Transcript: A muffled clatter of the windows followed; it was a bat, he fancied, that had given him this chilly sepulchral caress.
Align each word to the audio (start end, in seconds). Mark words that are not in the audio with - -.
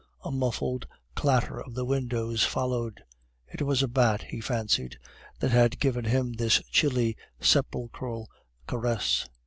A 0.25 0.31
muffled 0.31 0.87
clatter 1.13 1.61
of 1.61 1.75
the 1.75 1.85
windows 1.85 2.43
followed; 2.43 3.03
it 3.53 3.61
was 3.61 3.83
a 3.83 3.87
bat, 3.87 4.23
he 4.23 4.41
fancied, 4.41 4.97
that 5.41 5.51
had 5.51 5.79
given 5.79 6.05
him 6.05 6.33
this 6.33 6.59
chilly 6.71 7.15
sepulchral 7.39 8.27
caress. 8.65 9.27